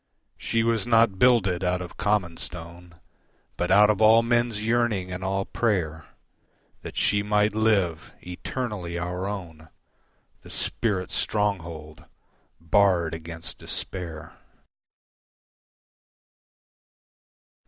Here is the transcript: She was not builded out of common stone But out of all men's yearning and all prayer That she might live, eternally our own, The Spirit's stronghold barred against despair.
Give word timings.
She 0.39 0.63
was 0.63 0.87
not 0.87 1.19
builded 1.19 1.63
out 1.63 1.79
of 1.79 1.95
common 1.95 2.37
stone 2.37 2.99
But 3.55 3.69
out 3.69 3.91
of 3.91 4.01
all 4.01 4.23
men's 4.23 4.65
yearning 4.65 5.11
and 5.11 5.23
all 5.23 5.45
prayer 5.45 6.05
That 6.81 6.97
she 6.97 7.21
might 7.21 7.53
live, 7.53 8.11
eternally 8.19 8.97
our 8.97 9.27
own, 9.27 9.69
The 10.41 10.49
Spirit's 10.49 11.13
stronghold 11.13 12.05
barred 12.59 13.13
against 13.13 13.59
despair. 13.59 14.33